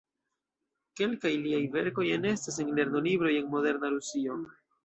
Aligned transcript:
Kelkaj 1.01 1.33
liaj 1.43 1.59
verkoj 1.77 2.07
enestas 2.17 2.59
en 2.65 2.75
lernolibroj 2.81 3.37
en 3.43 3.55
moderna 3.55 3.97
Rusio. 3.99 4.43